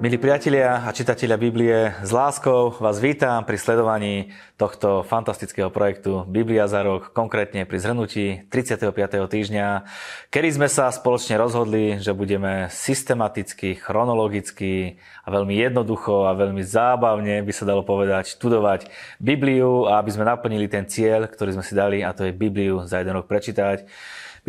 [0.00, 6.64] Milí priatelia a čitatelia Biblie, s láskou vás vítam pri sledovaní tohto fantastického projektu Biblia
[6.64, 8.96] za rok, konkrétne pri zhrnutí 35.
[9.28, 9.84] týždňa,
[10.32, 17.44] kedy sme sa spoločne rozhodli, že budeme systematicky, chronologicky a veľmi jednoducho a veľmi zábavne,
[17.44, 18.88] by sa dalo povedať, študovať
[19.20, 22.88] Bibliu a aby sme naplnili ten cieľ, ktorý sme si dali a to je Bibliu
[22.88, 23.84] za jeden rok prečítať.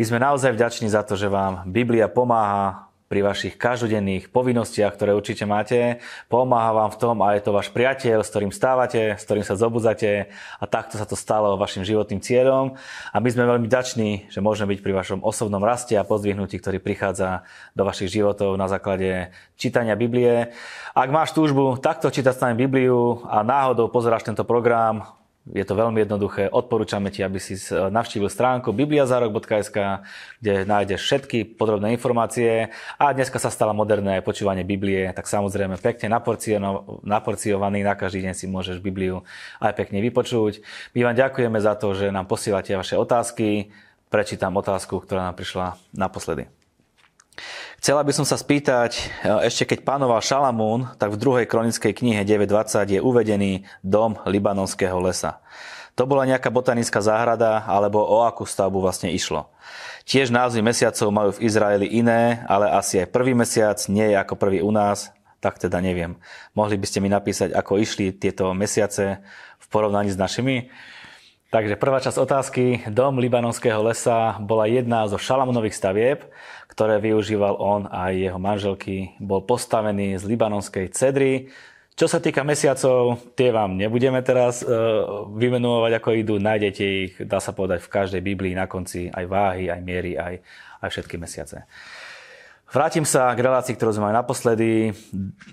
[0.00, 5.12] My sme naozaj vďační za to, že vám Biblia pomáha pri vašich každodenných povinnostiach, ktoré
[5.12, 6.00] určite máte.
[6.32, 9.52] Pomáha vám v tom a je to váš priateľ, s ktorým stávate, s ktorým sa
[9.52, 12.80] zobudzate a takto sa to stalo vašim životným cieľom.
[13.12, 16.80] A my sme veľmi dační, že môžeme byť pri vašom osobnom raste a pozdvihnutí, ktorý
[16.80, 17.44] prichádza
[17.76, 19.28] do vašich životov na základe
[19.60, 20.48] čítania Biblie.
[20.96, 25.04] Ak máš túžbu takto čítať s nami Bibliu a náhodou pozeráš tento program,
[25.42, 26.46] je to veľmi jednoduché.
[26.46, 30.06] Odporúčame ti, aby si navštívil stránku bibliazárok.sk,
[30.38, 32.70] kde nájdeš všetky podrobné informácie.
[32.94, 36.14] A dneska sa stala moderné počúvanie Biblie, tak samozrejme pekne
[37.02, 39.26] naporciovaný, na každý deň si môžeš Bibliu
[39.58, 40.62] aj pekne vypočuť.
[40.94, 43.74] My vám ďakujeme za to, že nám posielate vaše otázky.
[44.14, 46.61] Prečítam otázku, ktorá nám prišla naposledy.
[47.82, 49.02] Chcela by som sa spýtať, e,
[49.42, 55.42] ešte keď pánoval Šalamún, tak v druhej kronickej knihe 9.20 je uvedený dom libanonského lesa.
[55.98, 59.50] To bola nejaká botanická záhrada, alebo o akú stavbu vlastne išlo.
[60.06, 64.38] Tiež názvy mesiacov majú v Izraeli iné, ale asi aj prvý mesiac nie je ako
[64.38, 65.10] prvý u nás,
[65.42, 66.14] tak teda neviem.
[66.54, 69.26] Mohli by ste mi napísať, ako išli tieto mesiace
[69.58, 70.70] v porovnaní s našimi?
[71.52, 72.64] Takže prvá časť otázky.
[72.88, 76.24] Dom libanonského lesa bola jedna zo šalamunových stavieb,
[76.64, 79.12] ktoré využíval on a jeho manželky.
[79.20, 81.52] Bol postavený z libanonskej cedry.
[81.92, 86.34] Čo sa týka mesiacov, tie vám nebudeme teraz uh, vymenovať, ako idú.
[86.40, 90.40] Nájdete ich, dá sa povedať, v každej Biblii na konci aj váhy, aj miery, aj,
[90.80, 91.68] aj všetky mesiace.
[92.72, 94.96] Vrátim sa k relácii, ktorú sme mali naposledy.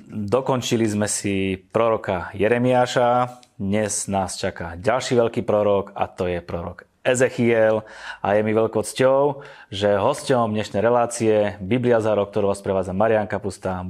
[0.07, 3.48] Dokončili sme si proroka Jeremiáša.
[3.59, 7.83] Dnes nás čaká ďalší veľký prorok a to je prorok Ezechiel
[8.23, 12.95] a je mi veľkou cťou, že hosťom dnešnej relácie Biblia za rok, ktorú vás prevádza
[12.95, 13.83] Marian Kapusta,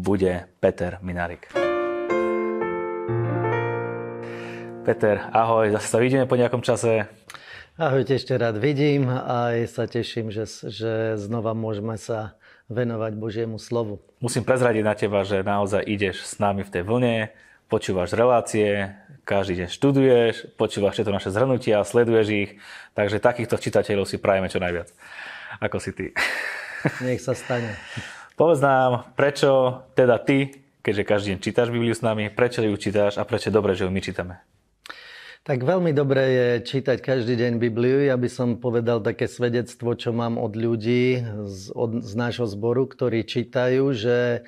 [0.00, 1.52] bude Peter Minarik.
[4.88, 7.04] Peter, ahoj, zase sa vidíme po nejakom čase.
[7.76, 12.40] Ahojte, ešte rád vidím a aj sa teším, že, že znova môžeme sa
[12.72, 14.00] venovať Božiemu slovu.
[14.24, 18.94] Musím prezradiť na teba, že naozaj ideš s nami v tej vlne, počúvaš relácie,
[19.26, 22.50] každý deň študuješ, počúvaš tieto naše zhrnutia, sleduješ ich,
[22.94, 24.94] takže takýchto čitateľov si prajeme čo najviac.
[25.58, 26.14] Ako si ty.
[27.02, 27.74] Nech sa stane.
[28.38, 33.18] Povedz nám, prečo teda ty, keďže každý deň čítaš Bibliu s nami, prečo ju čítaš
[33.18, 34.38] a prečo je dobré, že ju my čítame?
[35.46, 38.02] Tak veľmi dobré je čítať každý deň Bibliu.
[38.02, 42.90] Ja by som povedal také svedectvo, čo mám od ľudí z, od, z nášho zboru,
[42.90, 44.42] ktorí čítajú, že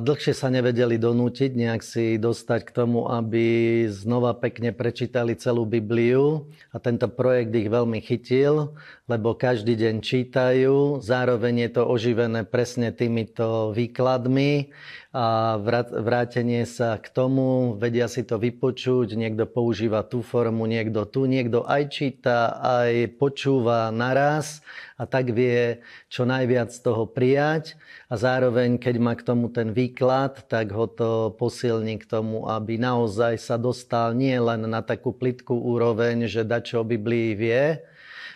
[0.00, 6.48] dlhšie sa nevedeli donútiť nejak si dostať k tomu, aby znova pekne prečítali celú Bibliu.
[6.72, 8.72] A tento projekt ich veľmi chytil,
[9.04, 14.72] lebo každý deň čítajú, zároveň je to oživené presne týmito výkladmi
[15.10, 15.58] a
[15.90, 21.66] vrátenie sa k tomu, vedia si to vypočuť, niekto používa tú formu, niekto tu, niekto
[21.66, 24.62] aj číta, aj počúva naraz
[24.94, 27.74] a tak vie čo najviac z toho prijať.
[28.06, 32.78] A zároveň, keď má k tomu ten výklad, tak ho to posilní k tomu, aby
[32.78, 37.82] naozaj sa dostal nie len na takú plitkú úroveň, že dačo o Biblii vie,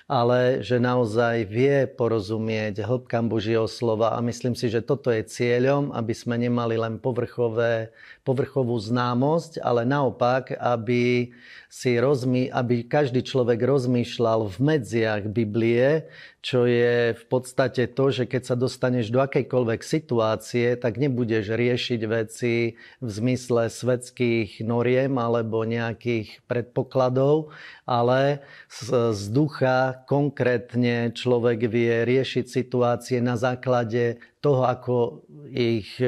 [0.04, 5.97] ale že naozaj vie porozumieť hĺbkam Božieho slova a myslím si, že toto je cieľom,
[5.97, 7.88] aby sme nemali len povrchové,
[8.20, 11.32] povrchovú známosť, ale naopak, aby,
[11.75, 16.07] si rozmy, aby každý človek rozmýšľal v medziach Biblie,
[16.39, 22.01] čo je v podstate to, že keď sa dostaneš do akejkoľvek situácie, tak nebudeš riešiť
[22.07, 27.51] veci v zmysle svetských noriem alebo nejakých predpokladov,
[27.91, 36.06] ale z, z ducha konkrétne človek vie riešiť situácie na základe toho, ako ich e,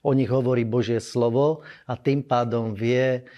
[0.00, 3.28] o nich hovorí Božie slovo a tým pádom vie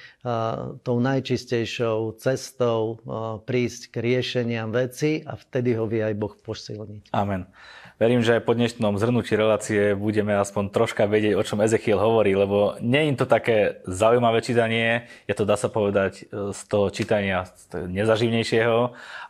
[0.87, 3.03] tou najčistejšou cestou
[3.43, 7.11] prísť k riešeniam veci a vtedy ho vie aj Boh posilniť.
[7.11, 7.51] Amen.
[7.99, 12.35] Verím, že aj po dnešnom zhrnutí relácie budeme aspoň troška vedieť, o čom Ezechiel hovorí,
[12.35, 17.47] lebo nie je to také zaujímavé čítanie, je to, dá sa povedať, z toho čítania
[17.75, 18.79] nezaživnejšieho,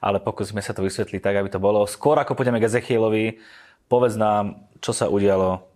[0.00, 1.84] ale pokúsime sa to vysvetliť tak, aby to bolo.
[1.84, 3.44] Skôr ako pôjdeme k Ezechielovi,
[3.92, 5.71] povedz nám, čo sa udialo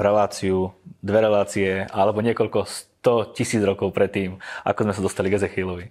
[0.00, 0.72] reláciu,
[1.04, 2.66] dve relácie alebo niekoľko
[3.00, 5.88] 100 tisíc rokov predtým, ako sme sa dostali k Ezechielovi.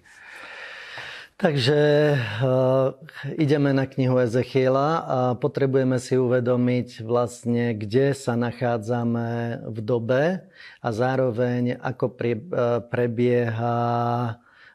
[1.40, 1.80] Takže
[2.20, 2.92] uh,
[3.40, 10.44] ideme na knihu Ezechiela a potrebujeme si uvedomiť vlastne, kde sa nachádzame v dobe
[10.84, 12.20] a zároveň ako uh,
[12.84, 13.80] prebieha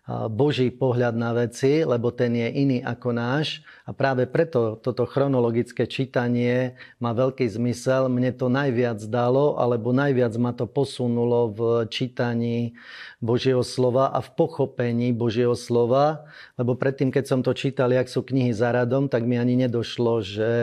[0.05, 3.65] Boží pohľad na veci, lebo ten je iný ako náš.
[3.89, 8.05] A práve preto toto chronologické čítanie má veľký zmysel.
[8.05, 11.59] Mne to najviac dalo, alebo najviac ma to posunulo v
[11.89, 12.77] čítaní
[13.17, 16.29] Božieho slova a v pochopení Božieho slova.
[16.53, 20.21] Lebo predtým, keď som to čítal, jak sú knihy za radom, tak mi ani nedošlo,
[20.21, 20.53] že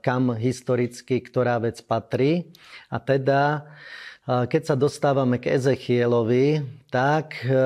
[0.00, 2.48] kam historicky ktorá vec patrí.
[2.88, 3.68] A teda
[4.22, 6.62] keď sa dostávame k Ezechielovi,
[6.94, 7.58] tak e,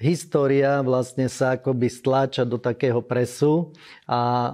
[0.00, 3.68] história vlastne sa akoby stláča do takého presu
[4.08, 4.52] a e,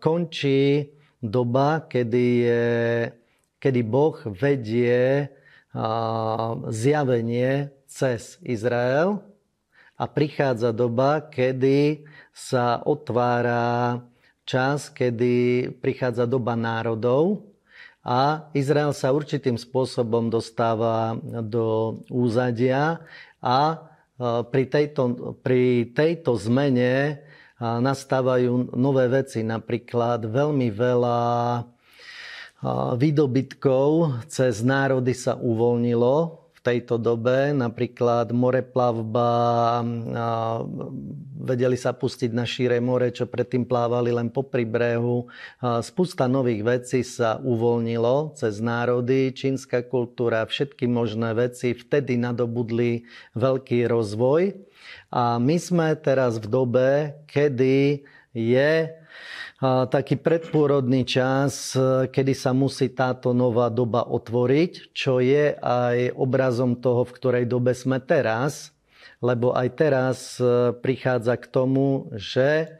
[0.00, 0.88] končí
[1.20, 2.64] doba, kedy, je,
[3.60, 5.26] kedy Boh vedie e,
[6.72, 9.20] zjavenie cez Izrael
[10.00, 14.00] a prichádza doba, kedy sa otvára
[14.48, 17.51] čas, kedy prichádza doba národov
[18.02, 22.98] a Izrael sa určitým spôsobom dostáva do úzadia
[23.38, 23.76] a e,
[24.50, 25.02] pri tejto,
[25.38, 27.14] pri tejto zmene e,
[27.62, 29.46] nastávajú nové veci.
[29.46, 31.62] Napríklad veľmi veľa e,
[32.98, 39.30] výdobytkov cez národy sa uvoľnilo tejto dobe, napríklad moreplavba,
[41.42, 45.26] vedeli sa pustiť na šíre more, čo predtým plávali len po brehu.
[45.82, 53.90] Spusta nových vecí sa uvoľnilo cez národy, čínska kultúra, všetky možné veci vtedy nadobudli veľký
[53.90, 54.54] rozvoj.
[55.10, 59.01] A my sme teraz v dobe, kedy je
[59.62, 61.78] taký predpôrodný čas,
[62.10, 67.70] kedy sa musí táto nová doba otvoriť, čo je aj obrazom toho, v ktorej dobe
[67.70, 68.74] sme teraz,
[69.22, 72.74] lebo aj teraz e, prichádza k tomu, že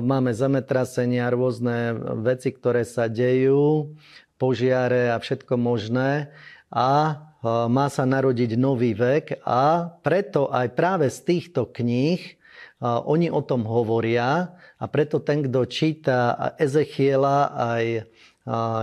[0.00, 1.92] máme zemetrasenia, rôzne
[2.24, 3.92] veci, ktoré sa dejú,
[4.40, 6.32] požiare a všetko možné.
[6.72, 12.40] A má sa narodiť nový vek a preto aj práve z týchto kníh
[12.84, 17.84] oni o tom hovoria a preto ten, kto číta Ezechiela aj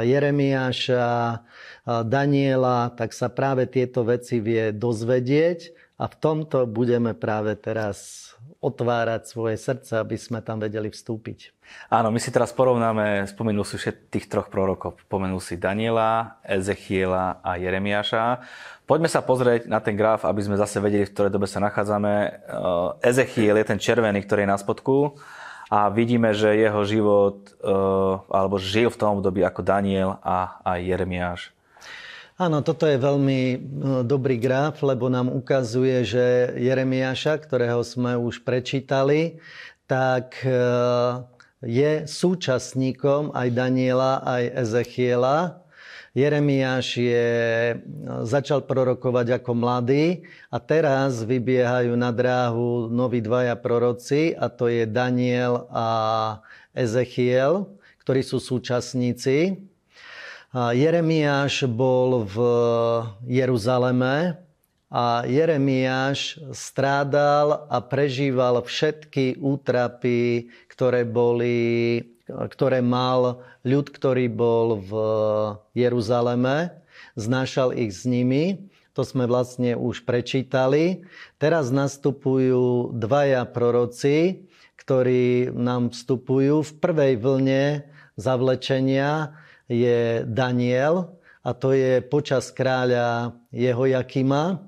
[0.02, 1.10] Jeremiáša,
[1.86, 5.60] Daniela, tak sa práve tieto veci vie dozvedieť
[6.02, 8.31] a v tomto budeme práve teraz
[8.62, 11.50] otvárať svoje srdce, aby sme tam vedeli vstúpiť.
[11.90, 15.02] Áno, my si teraz porovnáme, spomenul si všetkých troch prorokov.
[15.10, 18.46] Pomenul si Daniela, Ezechiela a Jeremiáša.
[18.86, 22.46] Poďme sa pozrieť na ten graf, aby sme zase vedeli, v ktorej dobe sa nachádzame.
[23.02, 25.18] Ezechiel je ten červený, ktorý je na spodku
[25.72, 27.72] a vidíme, že jeho život, eh,
[28.28, 31.42] alebo žil v tom období ako Daniel a aj Jeremiáš.
[32.40, 33.60] Áno, toto je veľmi eh,
[34.04, 36.26] dobrý graf, lebo nám ukazuje, že
[36.60, 39.40] Jeremiáša, ktorého sme už prečítali,
[39.90, 41.24] tak eh,
[41.62, 45.62] je súčasníkom aj Daniela, aj Ezechiela
[46.12, 47.28] Jeremiáš je,
[48.28, 54.84] začal prorokovať ako mladý a teraz vybiehajú na dráhu noví dvaja proroci a to je
[54.84, 55.88] Daniel a
[56.76, 57.72] Ezechiel,
[58.04, 59.71] ktorí sú súčasníci.
[60.52, 62.38] Jeremiáš bol v
[63.24, 64.36] Jeruzaleme
[64.92, 71.60] a Jeremiáš strádal a prežíval všetky útrapy, ktoré boli
[72.32, 74.92] ktoré mal ľud, ktorý bol v
[75.76, 76.72] Jeruzaleme,
[77.20, 78.72] znášal ich s nimi.
[78.96, 81.08] To sme vlastne už prečítali.
[81.40, 84.48] Teraz nastupujú dvaja proroci,
[84.80, 86.60] ktorí nám vstupujú.
[86.60, 87.88] V prvej vlne
[88.20, 89.36] zavlečenia
[89.72, 91.16] je Daniel
[91.48, 94.60] a to je počas kráľa Jehojakima.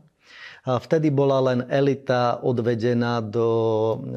[0.64, 3.52] A vtedy bola len elita odvedená do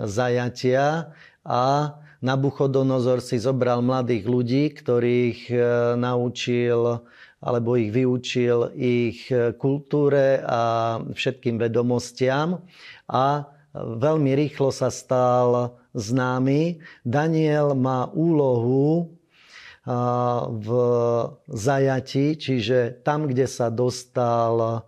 [0.06, 1.10] zajatia
[1.42, 5.56] a Nabuchodonozor si zobral mladých ľudí, ktorých e,
[6.00, 7.04] naučil
[7.44, 12.64] alebo ich vyučil ich e, kultúre a všetkým vedomostiam
[13.06, 13.44] a
[13.76, 16.80] veľmi rýchlo sa stal známy.
[17.04, 19.12] Daniel má úlohu
[20.50, 20.68] v
[21.46, 24.82] zajati, čiže tam, kde sa dostal,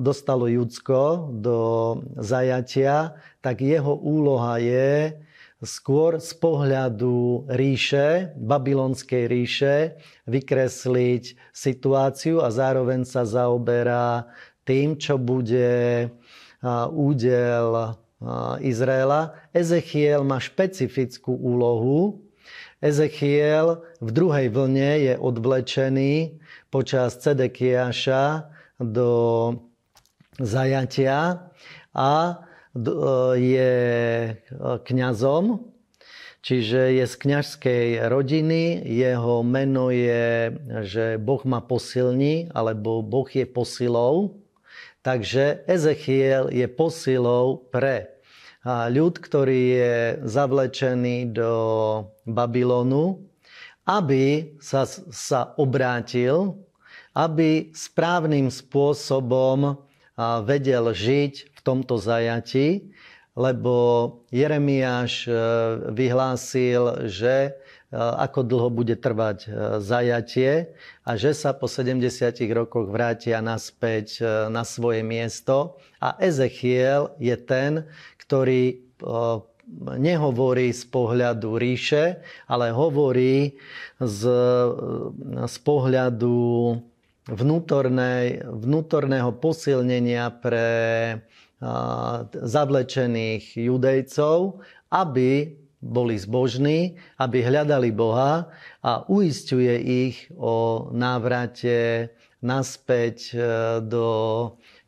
[0.00, 1.60] dostalo Judsko do
[2.16, 5.20] zajatia, tak jeho úloha je
[5.60, 14.32] skôr z pohľadu ríše, babylonskej ríše, vykresliť situáciu a zároveň sa zaoberá
[14.64, 16.08] tým, čo bude
[16.88, 18.00] údel
[18.64, 19.36] Izraela.
[19.52, 22.23] Ezechiel má špecifickú úlohu.
[22.82, 26.38] Ezechiel v druhej vlne je odvlečený
[26.70, 28.50] počas Cedekiaša
[28.82, 29.12] do
[30.40, 31.50] zajatia
[31.94, 32.42] a
[33.38, 33.74] je
[34.58, 35.62] kňazom,
[36.42, 38.82] čiže je z kňažskej rodiny.
[38.82, 40.50] Jeho meno je,
[40.82, 44.42] že Boh ma posilní, alebo Boh je posilou.
[45.04, 48.13] Takže Ezechiel je posilou pre
[48.66, 51.52] ľud, ktorý je zavlečený do
[52.24, 53.20] Babylonu,
[53.84, 56.56] aby sa, sa obrátil,
[57.12, 59.76] aby správnym spôsobom
[60.48, 62.92] vedel žiť tomto zajati,
[63.34, 63.74] lebo
[64.30, 65.32] Jeremiáš e,
[65.90, 67.56] vyhlásil, že
[67.94, 69.48] ako dlho bude trvať e,
[69.78, 70.74] zajatie
[71.06, 72.02] a že sa po 70
[72.50, 74.20] rokoch vrátia naspäť
[74.50, 75.78] na svoje miesto.
[76.02, 77.86] A Ezechiel je ten,
[78.18, 78.82] ktorý
[79.96, 83.56] nehovorí z pohľadu ríše, ale hovorí
[83.96, 84.20] z,
[85.48, 86.36] z pohľadu
[87.24, 90.68] vnútornej, vnútorného posilnenia pre
[92.28, 94.60] zavlečených judejcov,
[94.92, 98.48] aby boli zbožní, aby hľadali Boha
[98.80, 99.76] a uistuje
[100.08, 102.08] ich o návrate
[102.40, 103.36] naspäť e,
[103.84, 104.08] do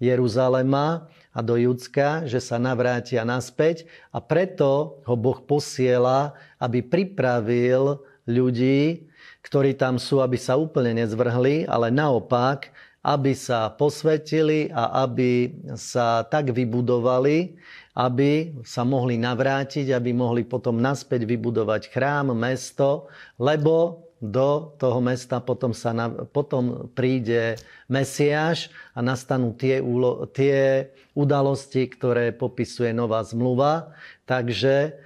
[0.01, 3.85] Jeruzalema a do Judska, že sa navrátia naspäť.
[4.13, 9.05] A preto ho Boh posiela, aby pripravil ľudí,
[9.45, 12.73] ktorí tam sú, aby sa úplne nezvrhli, ale naopak,
[13.07, 17.55] aby sa posvetili a aby sa tak vybudovali,
[17.97, 23.09] aby sa mohli navrátiť, aby mohli potom naspäť vybudovať chrám, mesto,
[23.41, 27.57] lebo do toho mesta potom, sa na, potom príde
[27.89, 33.93] Mesiáš a nastanú tie, úlo, tie udalosti, ktoré popisuje nová zmluva.
[34.25, 34.97] Takže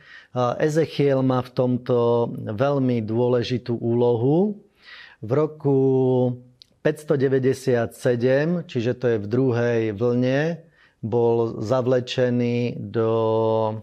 [0.63, 4.63] Ezechiel má v tomto veľmi dôležitú úlohu.
[5.21, 5.79] V roku
[6.87, 10.70] 597, čiže to je v druhej vlne,
[11.01, 13.83] bol zavlečený do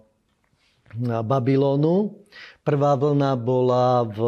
[1.02, 2.16] Babylonu.
[2.64, 4.20] Prvá vlna bola v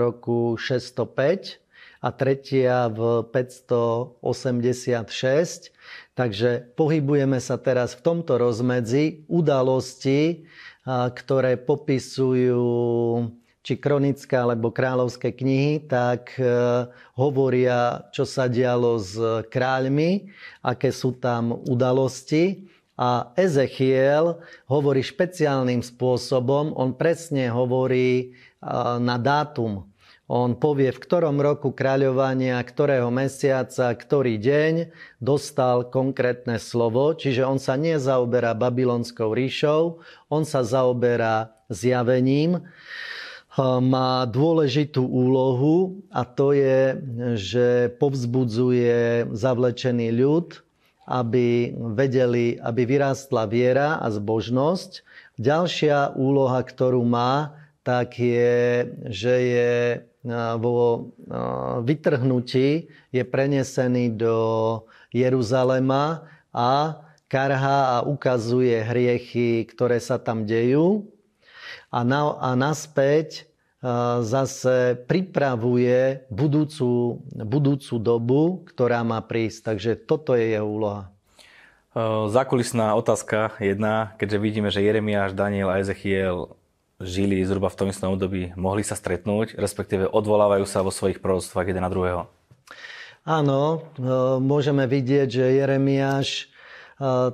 [0.00, 1.64] roku 605
[2.04, 5.72] a tretia v 586.
[6.14, 10.44] Takže pohybujeme sa teraz v tomto rozmedzi udalosti,
[10.88, 13.32] ktoré popisujú
[13.64, 16.44] či kronické alebo kráľovské knihy, tak e,
[17.16, 19.16] hovoria, čo sa dialo s
[19.48, 20.28] kráľmi,
[20.60, 22.68] aké sú tam udalosti.
[22.94, 24.38] A Ezechiel
[24.70, 28.24] hovorí špeciálnym spôsobom, on presne hovorí e,
[29.00, 29.88] na dátum.
[30.28, 37.12] On povie, v ktorom roku kráľovania, ktorého mesiaca, ktorý deň dostal konkrétne slovo.
[37.12, 42.64] Čiže on sa nezaoberá babylonskou ríšou, on sa zaoberá zjavením
[43.62, 46.98] má dôležitú úlohu a to je,
[47.38, 47.66] že
[48.02, 50.58] povzbudzuje zavlečený ľud,
[51.06, 55.06] aby vedeli, aby vyrástla viera a zbožnosť.
[55.38, 57.54] Ďalšia úloha, ktorú má,
[57.86, 59.72] tak je, že je
[60.58, 61.12] vo
[61.84, 64.36] vytrhnutí, je prenesený do
[65.14, 66.98] Jeruzalema a
[67.30, 71.13] karha a ukazuje hriechy, ktoré sa tam dejú
[71.88, 73.46] a, na, a naspäť
[74.24, 79.76] zase pripravuje budúcu, budúcu dobu, ktorá má prísť.
[79.76, 81.12] Takže toto je jeho úloha.
[82.32, 86.56] Zákulisná otázka jedna, keďže vidíme, že Jeremiáš, Daniel a Ezechiel
[86.96, 91.68] žili zhruba v tom istom období, mohli sa stretnúť, respektíve odvolávajú sa vo svojich proroctvách
[91.68, 92.26] jeden na druhého.
[93.28, 93.84] Áno,
[94.40, 96.48] môžeme vidieť, že Jeremiáš,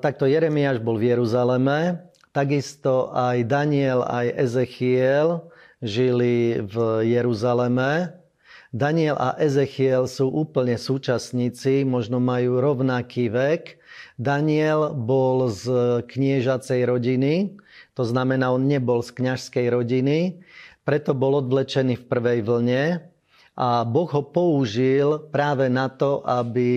[0.03, 5.51] takto Jeremiáš bol v Jeruzaleme, Takisto aj Daniel, aj Ezechiel
[5.83, 8.23] žili v Jeruzaleme.
[8.71, 13.83] Daniel a Ezechiel sú úplne súčasníci, možno majú rovnaký vek.
[14.15, 15.67] Daniel bol z
[16.07, 17.59] kniežacej rodiny,
[17.99, 20.39] to znamená, on nebol z kňažskej rodiny,
[20.87, 23.11] preto bol odvlečený v prvej vlne
[23.59, 26.71] a Boh ho použil práve na to, aby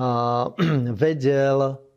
[1.04, 1.89] vedel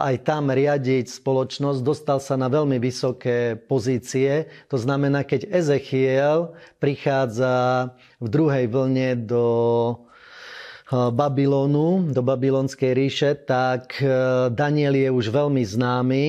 [0.00, 4.48] aj tam riadiť spoločnosť, dostal sa na veľmi vysoké pozície.
[4.72, 9.46] To znamená, keď Ezechiel prichádza v druhej vlne do
[9.92, 16.26] eh, Babylonu, do babylonskej ríše, tak eh, Daniel je už veľmi známy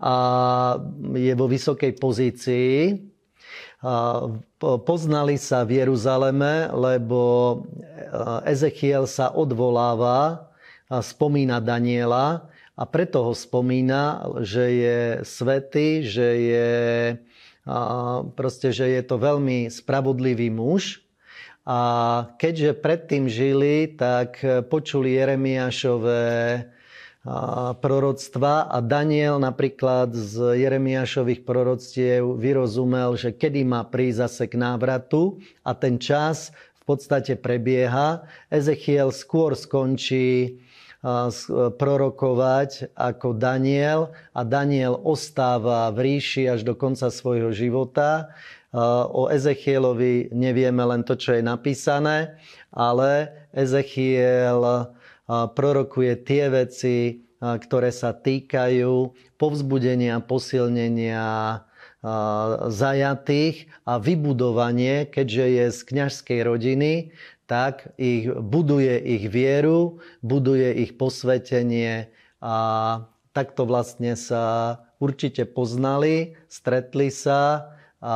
[0.00, 0.16] a
[1.12, 2.96] je vo vysokej pozícii.
[4.60, 7.20] Poznali sa v Jeruzaleme, lebo
[7.66, 10.46] eh, Ezechiel sa odvoláva,
[10.90, 16.72] spomína Daniela a preto ho spomína, že je svetý, že je,
[18.34, 21.04] proste, že je to veľmi spravodlivý muž.
[21.68, 21.78] A
[22.40, 24.40] keďže predtým žili, tak
[24.72, 26.24] počuli Jeremiášové
[27.84, 35.36] proroctva a Daniel napríklad z Jeremiášových proroctiev vyrozumel, že kedy má prísť zase k návratu
[35.60, 36.48] a ten čas
[36.80, 38.24] v podstate prebieha.
[38.48, 40.64] Ezechiel skôr skončí
[41.80, 48.36] prorokovať ako Daniel a Daniel ostáva v ríši až do konca svojho života.
[49.10, 52.36] O Ezechielovi nevieme len to, čo je napísané,
[52.70, 54.92] ale Ezechiel
[55.26, 61.64] prorokuje tie veci, ktoré sa týkajú povzbudenia, posilnenia
[62.68, 66.92] zajatých a vybudovanie, keďže je z kňažskej rodiny,
[67.50, 72.06] tak ich, buduje ich vieru, buduje ich posvetenie
[72.38, 72.54] a
[73.34, 78.14] takto vlastne sa určite poznali, stretli sa a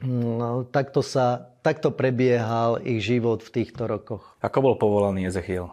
[0.00, 4.24] no, takto, sa, takto prebiehal ich život v týchto rokoch.
[4.40, 5.68] Ako bol povolaný Ezechiel?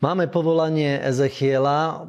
[0.00, 2.08] Máme povolanie Ezechiela,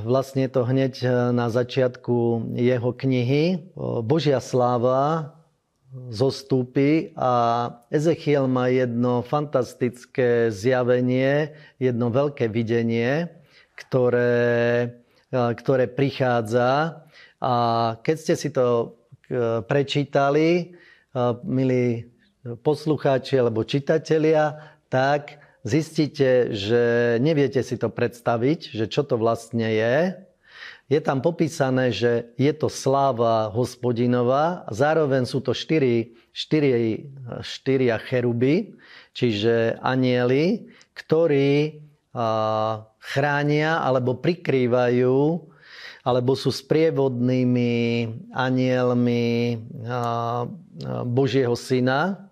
[0.00, 3.68] vlastne to hneď na začiatku jeho knihy.
[4.00, 5.35] Božia sláva
[6.12, 7.30] zostúpi a
[7.88, 13.32] Ezechiel má jedno fantastické zjavenie, jedno veľké videnie,
[13.74, 14.92] ktoré,
[15.32, 17.02] ktoré prichádza.
[17.40, 17.54] A
[18.00, 18.96] keď ste si to
[19.68, 20.76] prečítali,
[21.44, 22.12] milí
[22.62, 30.14] poslucháči alebo čitatelia, tak zistíte, že neviete si to predstaviť, že čo to vlastne je
[30.86, 37.10] je tam popísané, že je to sláva hospodinová zároveň sú to štyri, štyri,
[37.42, 38.78] štyria cheruby,
[39.10, 41.82] čiže anieli, ktorí
[43.02, 45.18] chránia alebo prikrývajú
[46.06, 47.74] alebo sú sprievodnými
[48.30, 49.58] anielmi
[51.02, 52.25] Božieho syna,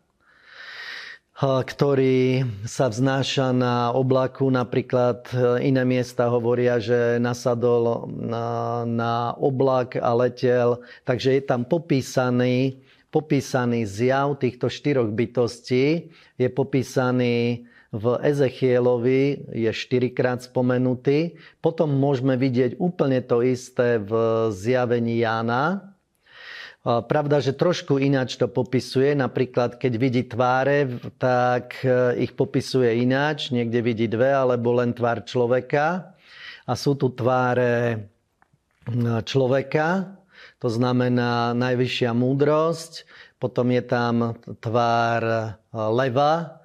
[1.43, 4.47] ktorý sa vznáša na oblaku.
[4.55, 10.79] Napríklad e, iné miesta hovoria, že nasadol na, na oblak a letel.
[11.03, 12.79] Takže je tam popísaný,
[13.11, 16.15] popísaný zjav týchto štyroch bytostí.
[16.39, 21.35] Je popísaný v Ezechielovi, je štyrikrát spomenutý.
[21.59, 24.11] Potom môžeme vidieť úplne to isté v
[24.55, 25.94] zjavení Jána,
[26.85, 29.17] Pravda, že trošku ináč to popisuje.
[29.17, 33.49] Napríklad, keď vidí tváre, tak e, ich popisuje ináč.
[33.57, 36.13] Niekde vidí dve, alebo len tvár človeka.
[36.69, 38.05] A sú tu tváre
[39.25, 40.13] človeka,
[40.61, 43.09] to znamená najvyššia múdrosť.
[43.41, 45.41] Potom je tam tvár e,
[45.73, 46.64] leva,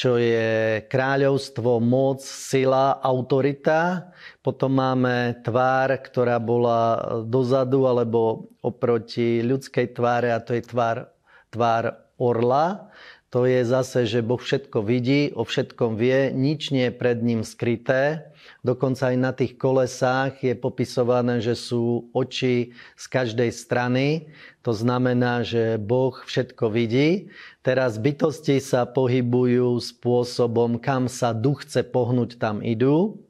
[0.00, 4.08] čo je kráľovstvo, moc, sila, autorita.
[4.40, 11.04] Potom máme tvár, ktorá bola dozadu alebo oproti ľudskej tváre a to je tvár,
[11.52, 12.88] tvár orla.
[13.30, 17.46] To je zase, že Boh všetko vidí, o všetkom vie, nič nie je pred ním
[17.46, 18.26] skryté.
[18.66, 24.26] Dokonca aj na tých kolesách je popisované, že sú oči z každej strany.
[24.66, 27.30] To znamená, že Boh všetko vidí.
[27.62, 33.22] Teraz bytosti sa pohybujú spôsobom, kam sa duch chce pohnúť, tam idú.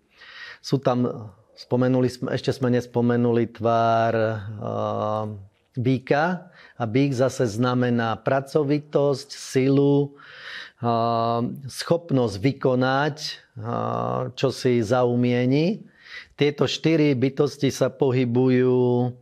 [0.65, 1.29] Sú tam,
[1.61, 5.29] spomenuli ešte sme nespomenuli tvár uh,
[5.77, 6.49] býka.
[6.81, 10.17] A býk zase znamená pracovitosť, silu,
[11.69, 13.17] schopnosť vykonať,
[14.33, 15.85] čo si zaumieni.
[16.41, 19.13] Tieto štyri bytosti sa pohybujú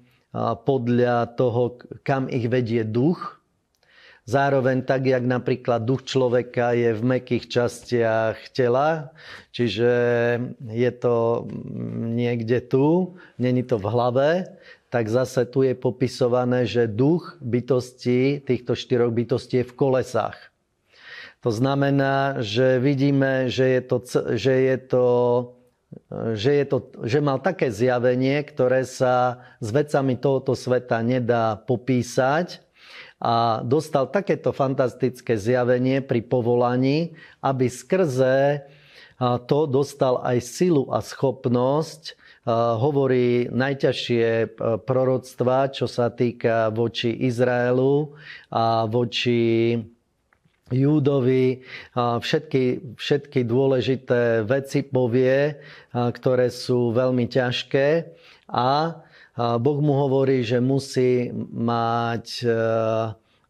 [0.62, 3.42] podľa toho, kam ich vedie duch.
[4.29, 9.11] Zároveň tak, jak napríklad duch človeka je v mekých častiach tela,
[9.57, 9.90] čiže
[10.68, 11.49] je to
[12.12, 14.29] niekde tu, není to v hlave,
[14.88, 20.38] tak zase tu je popisované, že duch bytosti, týchto štyroch bytostí je v kolesách.
[21.44, 23.96] To znamená, že vidíme, že je to,
[24.35, 25.07] že je to
[26.37, 32.61] že, je to, že mal také zjavenie, ktoré sa s vecami tohoto sveta nedá popísať,
[33.18, 38.62] a dostal takéto fantastické zjavenie pri povolaní, aby skrze
[39.51, 42.14] to dostal aj silu a schopnosť
[42.54, 44.56] hovorí najťažšie
[44.88, 48.16] proroctva, čo sa týka voči Izraelu
[48.48, 49.76] a voči
[50.72, 51.61] Júdovi
[51.96, 55.61] všetky, všetky dôležité veci povie,
[55.92, 57.88] ktoré sú veľmi ťažké
[58.48, 59.00] a
[59.38, 62.58] Boh mu hovorí, že musí mať, e,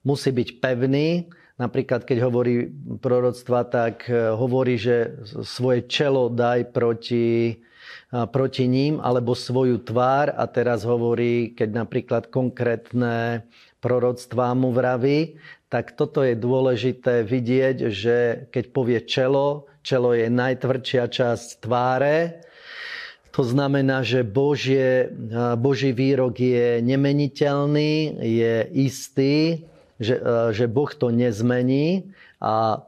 [0.04, 1.32] musí byť pevný.
[1.56, 2.68] Napríklad, keď hovorí
[3.00, 5.16] proroctva, tak e, hovorí, že
[5.48, 7.56] svoje čelo daj proti,
[8.08, 10.32] proti ním, alebo svoju tvár.
[10.32, 13.44] A teraz hovorí, keď napríklad konkrétne
[13.84, 18.16] proroctvá mu vraví, tak toto je dôležité vidieť, že
[18.48, 22.40] keď povie čelo, čelo je najtvrdšia časť tváre.
[23.36, 25.12] To znamená, že Božie,
[25.60, 29.62] Boží výrok je nemeniteľný, je istý,
[30.00, 30.18] že,
[30.56, 32.08] že Boh to nezmení.
[32.38, 32.86] A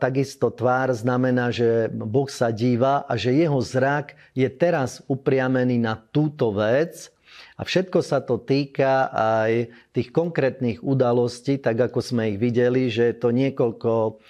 [0.00, 6.00] takisto tvár znamená, že Boh sa díva a že jeho zrak je teraz upriamený na
[6.00, 7.12] túto vec.
[7.60, 13.12] A všetko sa to týka aj tých konkrétnych udalostí, tak ako sme ich videli, že
[13.12, 14.20] je to niekoľko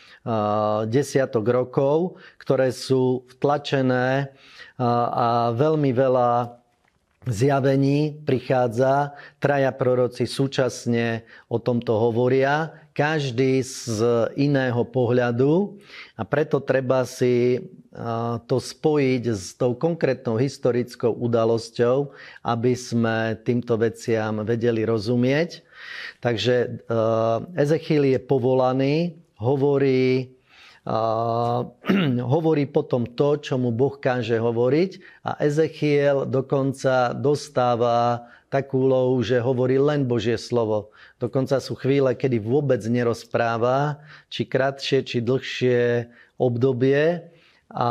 [0.90, 4.34] desiatok rokov, ktoré sú vtlačené
[4.82, 6.58] a veľmi veľa
[7.26, 14.00] zjavení prichádza, traja proroci súčasne o tomto hovoria, každý z
[14.40, 15.76] iného pohľadu
[16.16, 17.60] a preto treba si
[18.48, 22.12] to spojiť s tou konkrétnou historickou udalosťou,
[22.44, 25.64] aby sme týmto veciam vedeli rozumieť.
[26.20, 26.84] Takže
[27.56, 30.32] Ezechiel je povolaný, hovorí
[32.36, 34.90] hovorí potom to, čo mu Boh káže hovoriť
[35.26, 40.94] a Ezechiel dokonca dostáva takú úlohu, že hovorí len Božie slovo.
[41.18, 47.26] Dokonca sú chvíle, kedy vôbec nerozpráva, či kratšie, či dlhšie obdobie.
[47.74, 47.90] A,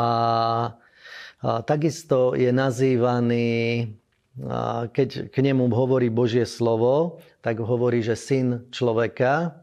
[1.62, 3.48] takisto je nazývaný,
[4.44, 9.62] a keď k nemu hovorí Božie slovo, tak hovorí, že syn človeka,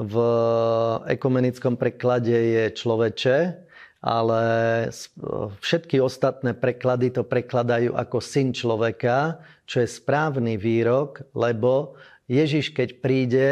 [0.00, 0.16] v
[1.12, 3.36] ekumenickom preklade je človeče,
[4.00, 4.42] ale
[5.60, 12.88] všetky ostatné preklady to prekladajú ako syn človeka, čo je správny výrok, lebo Ježiš, keď
[13.04, 13.50] príde,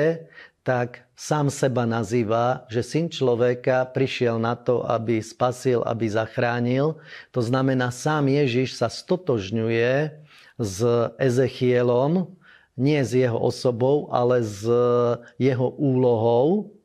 [0.65, 7.01] tak sám seba nazýva, že syn človeka prišiel na to, aby spasil, aby zachránil.
[7.33, 10.13] To znamená, sám Ježiš sa stotožňuje
[10.61, 10.77] s
[11.17, 12.37] Ezechielom,
[12.79, 14.63] nie s jeho osobou, ale s
[15.37, 16.78] jeho úlohou.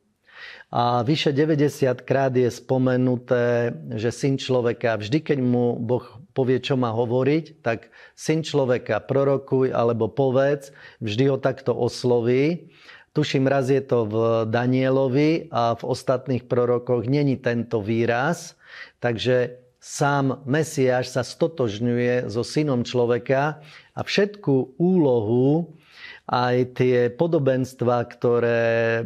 [0.73, 6.01] A vyše 90 krát je spomenuté, že syn človeka, vždy keď mu Boh
[6.33, 12.73] povie, čo má hovoriť, tak syn človeka prorokuj alebo povedz, vždy ho takto osloví.
[13.13, 14.15] Tuším, raz je to v
[14.49, 18.57] Danielovi a v ostatných prorokoch není tento výraz.
[18.97, 23.62] Takže sám Mesiáš sa stotožňuje so synom človeka
[23.93, 25.77] a všetku úlohu,
[26.23, 29.03] aj tie podobenstva, ktoré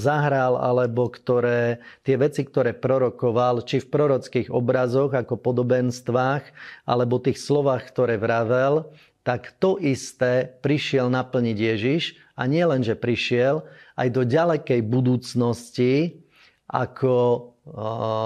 [0.00, 6.48] zahral, alebo ktoré, tie veci, ktoré prorokoval, či v prorockých obrazoch ako podobenstvách,
[6.88, 8.88] alebo tých slovách, ktoré vravel,
[9.20, 12.16] tak to isté prišiel naplniť Ježiš.
[12.40, 13.68] A nie len, že prišiel,
[13.98, 16.24] aj do ďalekej budúcnosti
[16.72, 17.52] ako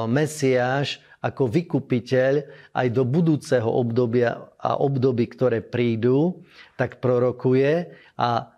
[0.06, 2.32] Mesiáš, ako vykupiteľ
[2.74, 6.42] aj do budúceho obdobia a období, ktoré prídu,
[6.74, 8.50] tak prorokuje a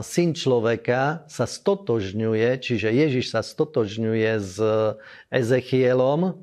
[0.00, 4.56] syn človeka sa stotožňuje, čiže Ježiš sa stotožňuje s
[5.28, 6.40] Ezechielom,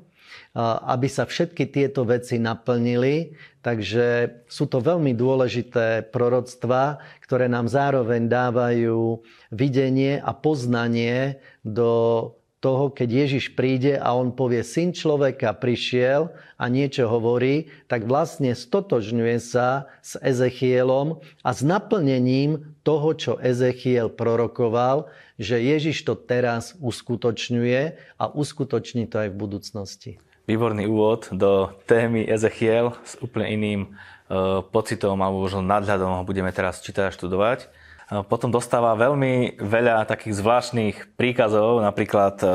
[0.86, 3.36] aby sa všetky tieto veci naplnili.
[3.58, 9.20] Takže sú to veľmi dôležité proroctva, ktoré nám zároveň dávajú
[9.52, 16.64] videnie a poznanie do toho, keď Ježiš príde a on povie, syn človeka prišiel a
[16.66, 25.06] niečo hovorí, tak vlastne stotožňuje sa s Ezechielom a s naplnením toho, čo Ezechiel prorokoval,
[25.38, 27.82] že Ježiš to teraz uskutočňuje
[28.18, 30.10] a uskutoční to aj v budúcnosti.
[30.50, 36.50] Výborný úvod do témy Ezechiel s úplne iným uh, pocitom alebo možno nadhľadom ho budeme
[36.50, 37.70] teraz čítať a študovať.
[38.08, 42.48] Potom dostáva veľmi veľa takých zvláštnych príkazov, napríklad e,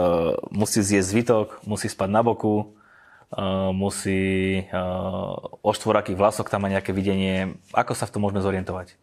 [0.50, 2.74] musí zjesť zvitok, musí spať na boku,
[3.30, 4.22] e, musí
[4.58, 4.82] e,
[5.62, 7.54] o štvorakých vlasok tam má nejaké videnie.
[7.70, 8.98] Ako sa v tom môžeme zorientovať?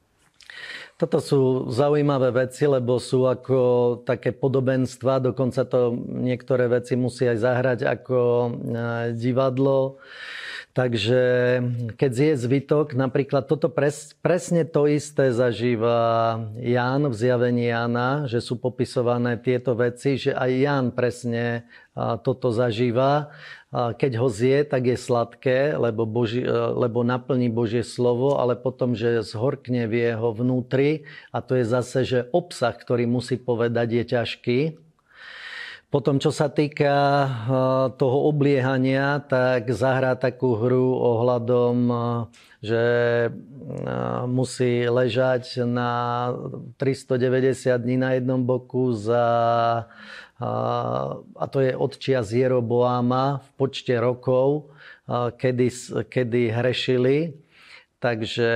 [1.00, 3.58] Toto sú zaujímavé veci, lebo sú ako
[4.04, 8.18] také podobenstva, dokonca to niektoré veci musí aj zahrať ako
[9.16, 9.96] divadlo.
[10.70, 11.22] Takže
[11.98, 18.38] keď zje zvytok, napríklad toto pres, presne to isté zažíva Ján v zjavení Jána, že
[18.38, 21.64] sú popisované tieto veci, že aj Ján presne
[22.22, 23.34] toto zažíva.
[23.70, 26.42] Keď ho zje, tak je sladké, lebo, Boži,
[26.74, 31.98] lebo naplní Božie slovo, ale potom, že zhorkne v jeho vnútri a to je zase,
[32.02, 34.58] že obsah, ktorý musí povedať, je ťažký.
[35.90, 37.30] Potom, čo sa týka eh,
[37.98, 41.98] toho obliehania, tak zahrá takú hru ohľadom, eh,
[42.60, 42.84] že
[44.28, 46.28] musí ležať na
[46.76, 49.24] 390 dní na jednom boku za
[50.40, 54.72] a to je od čias Jeroboáma v počte rokov,
[55.36, 55.68] kedy,
[56.08, 57.36] kedy hrešili
[58.00, 58.52] takže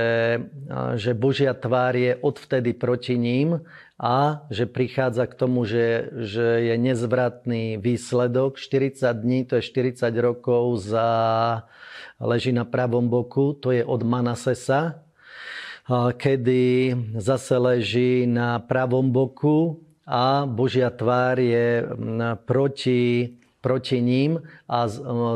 [0.97, 3.61] že Božia tvár je odvtedy proti ním
[3.95, 8.57] a že prichádza k tomu, že, že je nezvratný výsledok.
[8.57, 11.07] 40 dní, to je 40 rokov za
[12.17, 15.05] leží na pravom boku, to je od Manasesa,
[16.17, 21.81] kedy zase leží na pravom boku a Božia tvár je
[22.45, 24.85] proti, proti ním a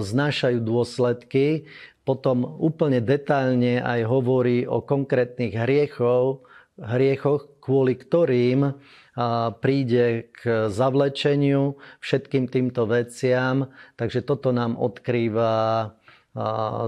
[0.02, 1.66] znášajú dôsledky.
[2.06, 6.46] Potom úplne detailne aj hovorí o konkrétnych hriechov,
[6.78, 8.74] hriechoch, kvôli ktorým
[9.60, 13.68] príde k zavlečeniu všetkým týmto veciam.
[14.00, 15.92] Takže toto nám odkrýva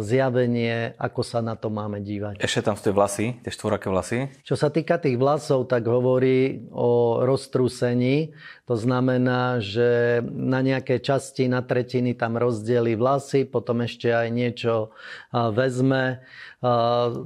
[0.06, 2.38] zjavenie, ako sa na to máme dívať.
[2.40, 4.18] Ešte tam sú tie vlasy, tie štvoraké vlasy.
[4.46, 8.38] Čo sa týka tých vlasov, tak hovorí o roztrúsení.
[8.72, 14.96] To znamená, že na nejaké časti, na tretiny tam rozdeli vlasy, potom ešte aj niečo
[15.36, 16.24] vezme.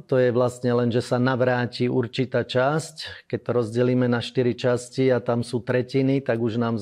[0.10, 3.29] To je vlastne len, že sa navráti určitá časť.
[3.29, 6.81] Keď to rozdelíme na 4 časti a tam sú tretiny, tak už nám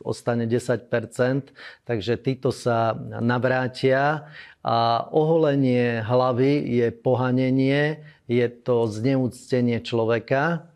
[0.00, 1.52] ostane 10%
[1.84, 4.32] Takže títo sa navrátia
[4.64, 8.00] a oholenie hlavy je pohanenie,
[8.32, 10.72] je to zneúctenie človeka.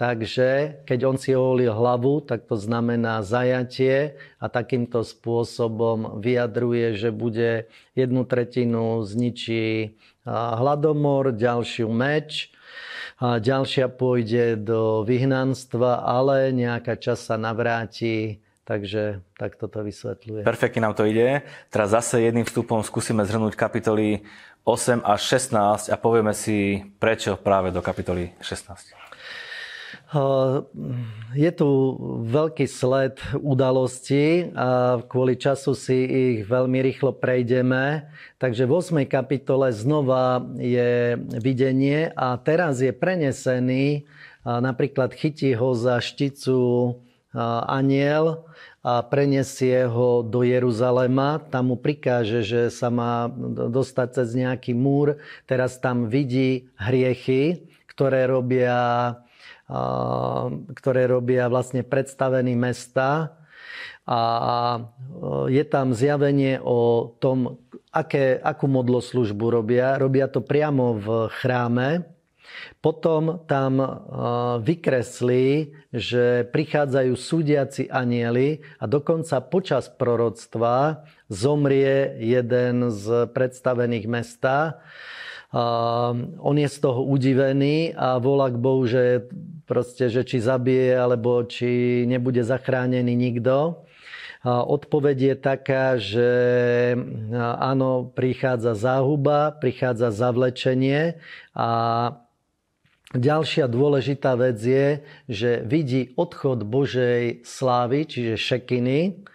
[0.00, 7.12] Takže keď on si oholil hlavu, tak to znamená zajatie a takýmto spôsobom vyjadruje, že
[7.12, 9.92] bude jednu tretinu zničí
[10.24, 12.48] hladomor, ďalšiu meč,
[13.20, 20.46] a ďalšia pôjde do vyhnanstva, ale nejaká čas sa navráti Takže tak toto vysvetľuje.
[20.46, 21.42] Perfektne nám to ide.
[21.74, 24.22] Teraz zase jedným vstupom skúsime zhrnúť kapitoly
[24.62, 29.09] 8 až 16 a povieme si, prečo práve do kapitoly 16.
[31.38, 31.70] Je tu
[32.26, 38.10] veľký sled udalostí a kvôli času si ich veľmi rýchlo prejdeme.
[38.42, 39.06] Takže v 8.
[39.06, 44.10] kapitole znova je videnie a teraz je prenesený,
[44.42, 46.98] napríklad chytí ho za šticu
[47.70, 48.50] aniel
[48.82, 51.38] a prenesie ho do Jeruzalema.
[51.54, 53.30] Tam mu prikáže, že sa má
[53.70, 55.22] dostať cez nejaký múr.
[55.46, 59.14] Teraz tam vidí hriechy, ktoré robia,
[60.74, 63.38] ktoré robia vlastne predstavení mesta.
[64.10, 64.22] A
[65.46, 67.62] je tam zjavenie o tom,
[67.94, 69.94] aké, akú modloslužbu robia.
[70.02, 72.10] Robia to priamo v chráme,
[72.82, 73.78] potom tam
[74.66, 84.82] vykreslí, že prichádzajú súdiaci anieli a dokonca počas proroctva zomrie jeden z predstavených mesta.
[85.50, 89.26] On je z toho udivený a volá k Bohu, že,
[89.66, 93.82] proste, že či zabije alebo či nebude zachránený nikto.
[94.46, 96.30] Odpoveď je taká, že
[97.60, 101.18] áno, prichádza záhuba, prichádza zavlečenie
[101.52, 101.68] a
[103.10, 109.26] Ďalšia dôležitá vec je, že vidí odchod Božej slávy, čiže šekiny,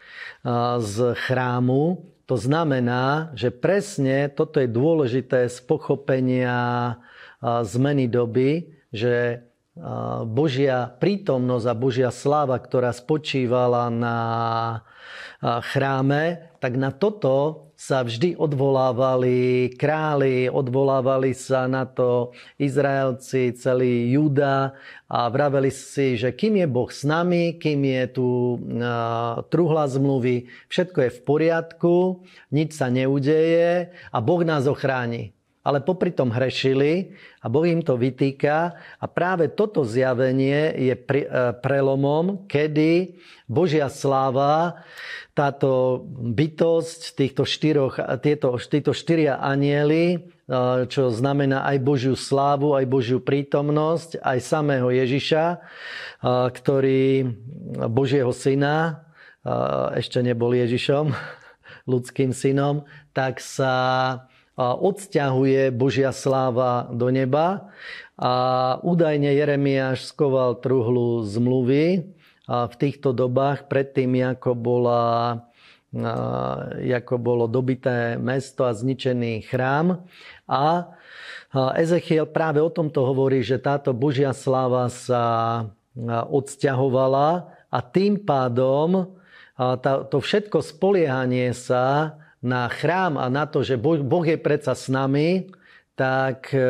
[0.80, 0.96] z
[1.28, 2.15] chrámu.
[2.26, 6.98] To znamená, že presne toto je dôležité z pochopenia
[7.42, 9.46] zmeny doby, že
[10.26, 14.18] Božia prítomnosť a Božia sláva, ktorá spočívala na
[15.44, 24.74] chráme, tak na toto sa vždy odvolávali králi, odvolávali sa na to Izraelci, celý Juda
[25.06, 28.28] a vraveli si, že kým je Boh s nami, kým je tu
[29.54, 31.96] truhla zmluvy, všetko je v poriadku,
[32.50, 37.98] nič sa neudeje a Boh nás ochráni ale popri tom hrešili a Boh im to
[37.98, 38.78] vytýka.
[39.02, 41.04] A práve toto zjavenie je e,
[41.58, 43.18] prelomom, kedy
[43.50, 44.86] Božia sláva
[45.34, 50.18] táto bytosť, týchto štyroch, tieto, títo štyria anieli, e,
[50.86, 55.58] čo znamená aj Božiu slávu, aj Božiu prítomnosť, aj samého Ježiša, e,
[56.54, 57.26] ktorý
[57.90, 59.02] Božieho syna,
[59.94, 61.14] ešte nebol Ježišom,
[61.92, 67.72] ľudským synom, tak sa odsťahuje Božia sláva do neba
[68.16, 68.34] a
[68.80, 72.16] údajne Jeremiáš skoval truhlu zmluvy,
[72.46, 75.04] v týchto dobách, predtým ako, bola,
[76.78, 80.06] ako bolo dobité mesto a zničený chrám.
[80.46, 80.94] A
[81.74, 85.24] Ezechiel práve o tomto hovorí, že táto Božia sláva sa
[86.30, 89.18] odsťahovala a tým pádom
[90.12, 92.14] to všetko spoliehanie sa
[92.46, 95.50] na chrám a na to, že Boh je predsa s nami,
[95.98, 96.62] tak e,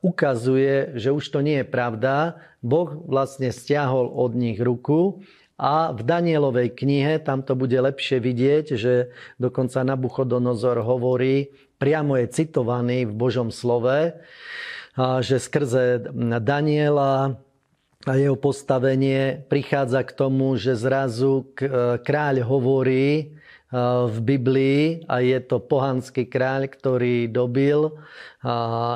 [0.00, 2.40] ukazuje, že už to nie je pravda.
[2.64, 5.20] Boh vlastne stiahol od nich ruku
[5.62, 12.26] A v Danielovej knihe, tam to bude lepšie vidieť, že dokonca Nabuchodonozor hovorí, priamo je
[12.34, 14.16] citovaný v Božom slove,
[14.98, 16.10] že skrze
[16.42, 17.38] Daniela
[18.02, 21.46] a jeho postavenie prichádza k tomu, že zrazu
[22.02, 23.38] kráľ hovorí
[24.06, 27.96] v Biblii a je to pohanský kráľ, ktorý dobil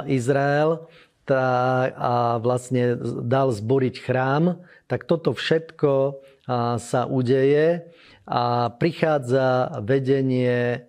[0.05, 0.85] Izrael
[1.27, 6.21] a vlastne dal zboriť chrám, tak toto všetko
[6.79, 7.89] sa udeje
[8.29, 10.87] a prichádza vedenie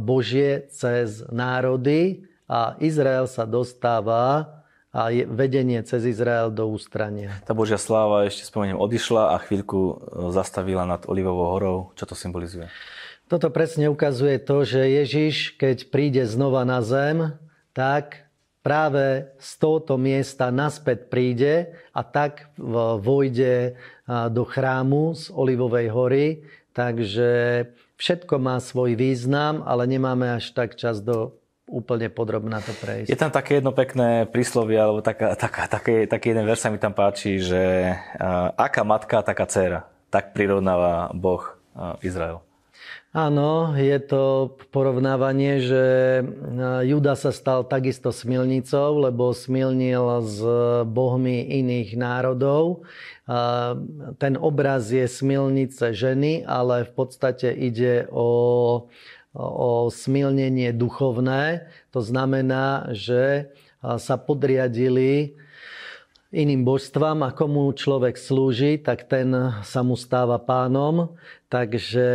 [0.00, 4.56] Božie cez národy a Izrael sa dostáva
[4.96, 7.36] a vedenie cez Izrael do ústrania.
[7.44, 9.94] Tá Božia sláva, ešte spomeniem, odišla a chvíľku e,
[10.32, 11.78] zastavila nad Olivovou horou.
[12.00, 12.72] Čo to symbolizuje?
[13.28, 17.36] Toto presne ukazuje to, že Ježiš, keď príde znova na zem,
[17.76, 18.24] tak
[18.64, 21.54] práve z tohoto miesta naspäť príde
[21.90, 22.50] a tak
[23.02, 23.74] vojde
[24.06, 26.26] do chrámu z Olivovej hory.
[26.70, 27.30] Takže
[27.98, 31.34] všetko má svoj význam, ale nemáme až tak čas do
[31.66, 33.10] úplne podrobná to prejsť.
[33.10, 36.78] Je tam také jedno pekné príslovie, alebo taká, taká, taký, taký jeden verš sa mi
[36.78, 39.90] tam páči, že uh, aká matka, taká dcera.
[40.08, 41.42] Tak prirovnáva Boh
[41.74, 42.46] uh, Izrael.
[43.16, 45.84] Áno, je to porovnávanie, že
[46.84, 50.36] Juda sa stal takisto smilnicou, lebo smilnil s
[50.84, 52.84] bohmi iných národov.
[54.20, 58.92] Ten obraz je smilnice ženy, ale v podstate ide o
[59.36, 61.68] o smilnenie duchovné.
[61.92, 63.52] To znamená, že
[63.84, 65.36] sa podriadili
[66.32, 71.14] iným božstvám a komu človek slúži, tak ten sa mu stáva pánom.
[71.52, 72.08] Takže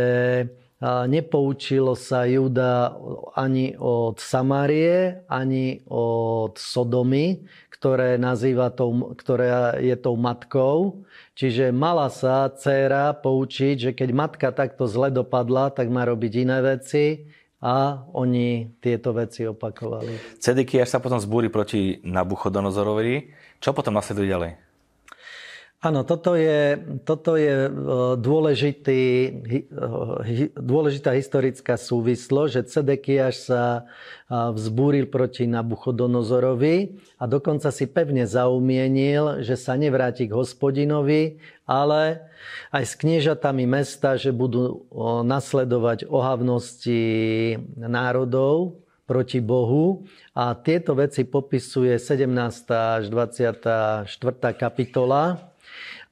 [0.82, 2.98] nepoučilo sa Juda
[3.38, 7.46] ani od Samárie, ani od Sodomy,
[7.82, 11.02] ktoré, nazýva tou, ktorá je tou matkou.
[11.34, 16.62] Čiže mala sa dcéra poučiť, že keď matka takto zle dopadla, tak má robiť iné
[16.62, 17.26] veci
[17.58, 20.38] a oni tieto veci opakovali.
[20.78, 23.34] až sa potom zbúri proti Nabuchodonozorovi.
[23.58, 24.50] Čo potom nasleduje ďalej?
[25.82, 27.70] Áno, toto je, toto je e,
[28.14, 29.02] dôležitý,
[29.50, 33.82] e, dôležitá historická súvislo, že Cedekiaš sa e,
[34.30, 42.30] vzbúril proti Nabuchodonozorovi a dokonca si pevne zaumienil, že sa nevráti k hospodinovi, ale
[42.70, 44.86] aj s kniežatami mesta, že budú
[45.26, 47.02] nasledovať ohavnosti
[47.74, 50.06] národov proti Bohu.
[50.30, 52.30] A tieto veci popisuje 17.
[52.70, 54.06] až 24.
[54.54, 55.51] kapitola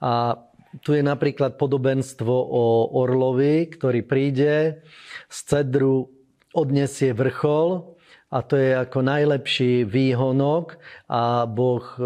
[0.00, 0.40] a
[0.82, 4.82] tu je napríklad podobenstvo o orlovi, ktorý príde,
[5.26, 6.10] z cedru
[6.54, 7.98] odnesie vrchol
[8.30, 10.78] a to je ako najlepší výhonok
[11.10, 12.02] a Boh e,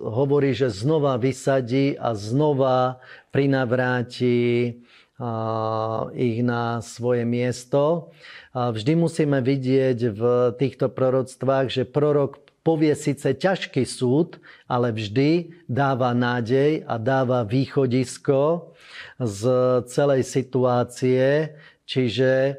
[0.00, 3.00] hovorí, že znova vysadí a znova
[3.32, 4.80] prinavráti
[6.12, 8.12] ich na svoje miesto.
[8.52, 10.22] Vždy musíme vidieť v
[10.60, 18.74] týchto proroctvách, že prorok povie síce ťažký súd, ale vždy dáva nádej a dáva východisko
[19.22, 19.42] z
[19.86, 21.54] celej situácie,
[21.86, 22.58] čiže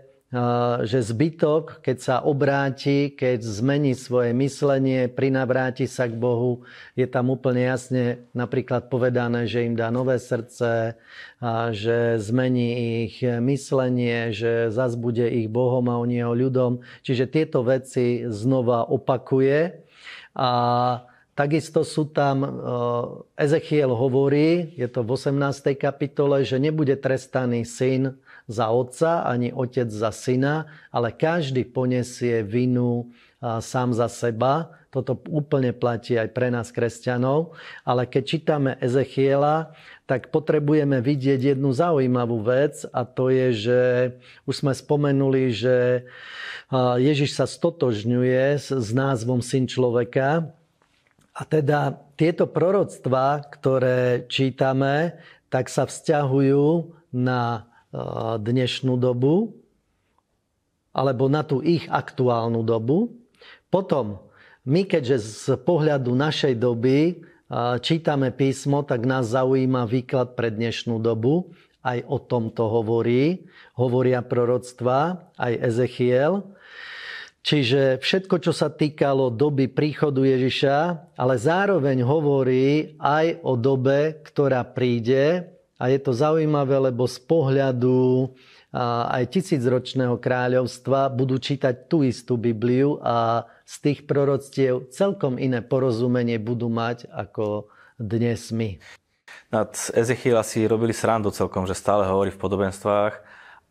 [0.84, 6.67] že zbytok, keď sa obráti, keď zmení svoje myslenie, prinavráti sa k Bohu,
[7.00, 11.00] je tam úplne jasne napríklad povedané, že im dá nové srdce,
[11.72, 16.84] že zmení ich myslenie, že zazbude ich Bohom a oni jeho ľudom.
[17.08, 19.87] Čiže tieto veci znova opakuje
[20.38, 20.50] a
[21.34, 22.50] takisto sú tam, e,
[23.41, 25.73] Ezechiel hovorí, je to v 18.
[25.73, 28.13] kapitole, že nebude trestaný syn
[28.45, 33.10] za otca, ani otec za syna, ale každý ponesie vinu
[33.41, 34.78] e, sám za seba.
[34.93, 37.58] Toto úplne platí aj pre nás, kresťanov.
[37.82, 39.73] Ale keď čítame Ezechiela,
[40.08, 43.82] tak potrebujeme vidieť jednu zaujímavú vec a to je, že
[44.48, 46.08] už sme spomenuli, že
[46.98, 50.48] Ježiš sa stotožňuje s názvom Syn človeka.
[51.36, 55.20] A teda tieto proroctvá, ktoré čítame,
[55.52, 57.67] tak sa vzťahujú na
[58.39, 59.60] dnešnú dobu
[60.96, 63.12] alebo na tú ich aktuálnu dobu.
[63.67, 64.24] Potom
[64.63, 67.26] my, keďže z pohľadu našej doby
[67.79, 71.55] čítame písmo, tak nás zaujíma výklad pre dnešnú dobu.
[71.79, 73.47] Aj o tomto hovorí.
[73.79, 76.43] Hovoria proroctva, aj Ezechiel.
[77.47, 80.78] Čiže všetko, čo sa týkalo doby príchodu Ježiša,
[81.15, 85.55] ale zároveň hovorí aj o dobe, ktorá príde.
[85.78, 88.34] A je to zaujímavé, lebo z pohľadu
[88.73, 96.41] aj tisícročného kráľovstva budú čítať tú istú Bibliu a z tých proroctiev celkom iné porozumenie
[96.41, 98.82] budú mať ako dnes my.
[99.53, 103.13] Nad Ezechiela si robili srandu celkom, že stále hovorí v podobenstvách.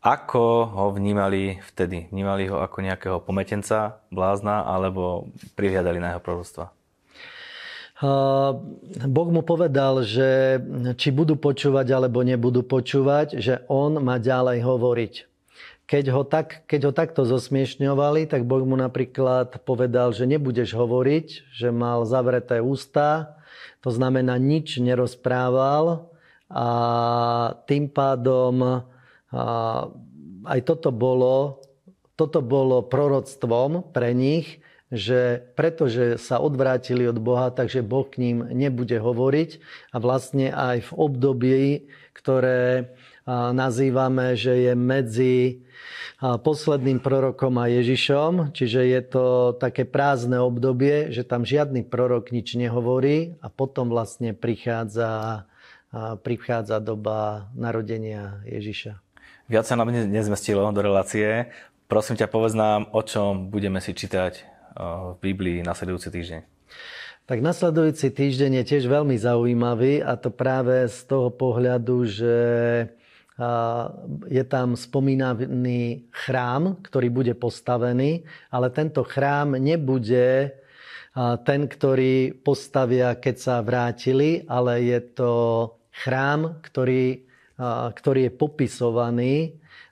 [0.01, 2.07] Ako ho vnímali vtedy?
[2.15, 5.27] Vnímali ho ako nejakého pometenca, blázna, alebo
[5.59, 6.76] prihľadali na jeho proroctva?
[9.07, 10.61] Boh mu povedal, že
[11.01, 15.15] či budú počúvať alebo nebudú počúvať, že on má ďalej hovoriť.
[15.87, 21.57] Keď ho, tak, keď ho takto zosmiešňovali, tak Boh mu napríklad povedal, že nebudeš hovoriť,
[21.57, 23.39] že mal zavreté ústa,
[23.81, 26.11] to znamená nič nerozprával
[26.53, 26.69] a
[27.65, 28.83] tým pádom
[30.45, 31.65] aj toto bolo,
[32.19, 34.59] toto bolo proroctvom pre nich,
[34.93, 39.51] že pretože sa odvrátili od Boha, takže Boh k ním nebude hovoriť
[39.91, 41.61] a vlastne aj v období,
[42.15, 42.95] ktoré
[43.27, 45.37] nazývame, že je medzi
[46.23, 49.27] posledným prorokom a Ježišom, čiže je to
[49.59, 55.45] také prázdne obdobie, že tam žiadny prorok nič nehovorí a potom vlastne prichádza,
[56.23, 58.97] prichádza doba narodenia Ježiša.
[59.51, 61.53] Viac sa nám nezmestilo do relácie.
[61.91, 66.41] Prosím ťa, povedz nám, o čom budeme si čítať v Biblii nasledujúci týždeň?
[67.27, 72.37] Tak nasledujúci týždeň je tiež veľmi zaujímavý a to práve z toho pohľadu, že
[74.31, 80.57] je tam spomínaný chrám, ktorý bude postavený, ale tento chrám nebude
[81.45, 85.33] ten, ktorý postavia, keď sa vrátili, ale je to
[86.05, 87.29] chrám, ktorý,
[87.93, 89.37] ktorý je popisovaný,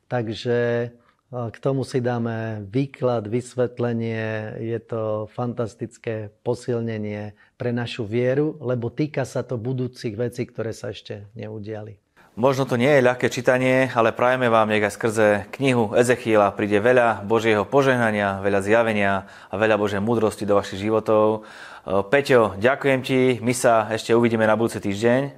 [0.09, 0.89] takže
[1.33, 4.59] k tomu si dáme výklad, vysvetlenie.
[4.61, 10.93] Je to fantastické posilnenie pre našu vieru, lebo týka sa to budúcich vecí, ktoré sa
[10.93, 11.99] ešte neudiali.
[12.35, 16.83] Možno to nie je ľahké čítanie, ale prajeme vám, nech aj skrze knihu Ezechiela príde
[16.83, 21.47] veľa Božieho požehnania, veľa zjavenia a veľa Božej múdrosti do vašich životov.
[21.87, 25.31] Peťo, ďakujem ti, my sa ešte uvidíme na budúci týždeň.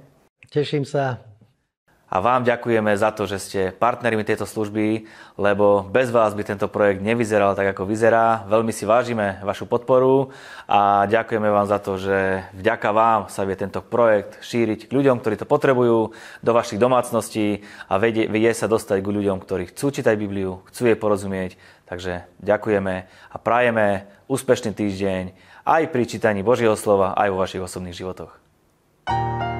[0.49, 1.21] Teším sa,
[2.07, 5.03] a vám ďakujeme za to, že ste partnermi tejto služby,
[5.35, 8.47] lebo bez vás by tento projekt nevyzeral tak, ako vyzerá.
[8.47, 10.31] Veľmi si vážime vašu podporu
[10.71, 15.19] a ďakujeme vám za to, že vďaka vám sa vie tento projekt šíriť k ľuďom,
[15.19, 19.91] ktorí to potrebujú, do vašich domácností a vie, vie sa dostať k ľuďom, ktorí chcú
[19.91, 21.59] čítať Bibliu, chcú jej porozumieť.
[21.87, 25.35] Takže ďakujeme a prajeme úspešný týždeň
[25.67, 28.31] aj pri čítaní Božieho slova, aj vo vašich osobných životoch.
[29.07, 29.56] thank you